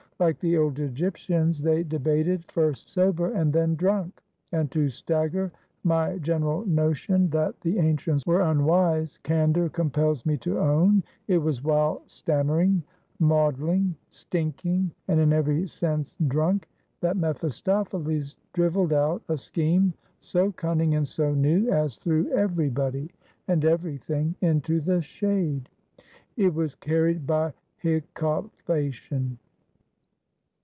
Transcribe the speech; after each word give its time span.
Like 0.21 0.37
the 0.39 0.55
old 0.55 0.77
Egyptians 0.77 1.63
they 1.63 1.81
debated 1.81 2.45
first 2.51 2.89
sober 2.89 3.31
and 3.33 3.51
then 3.51 3.73
drunk, 3.73 4.21
and 4.51 4.69
to 4.69 4.87
stagger 4.87 5.51
my 5.83 6.19
general 6.19 6.63
notion 6.67 7.27
that 7.31 7.59
the 7.61 7.79
ancients 7.79 8.23
were 8.27 8.41
unwise, 8.41 9.17
candor 9.23 9.67
compels 9.67 10.23
me 10.23 10.37
to 10.37 10.59
own, 10.59 11.01
it 11.27 11.39
was 11.39 11.63
while 11.63 12.03
stammering, 12.05 12.83
maudling, 13.19 13.95
stinking 14.11 14.91
and 15.07 15.19
in 15.19 15.33
every 15.33 15.65
sense 15.65 16.15
drunk 16.27 16.69
that 16.99 17.17
mephistopheles 17.17 18.35
driveled 18.53 18.93
out 18.93 19.23
a 19.27 19.37
scheme 19.39 19.91
so 20.19 20.51
cunning 20.51 20.93
and 20.93 21.07
so 21.07 21.33
new 21.33 21.67
as 21.71 21.97
threw 21.97 22.29
everybody 22.33 23.09
and 23.47 23.65
everything 23.65 24.35
into 24.39 24.81
the 24.81 25.01
shade. 25.01 25.67
It 26.37 26.53
was 26.53 26.75
carried 26.75 27.25
by 27.25 27.53
hiccoughation. 27.81 29.39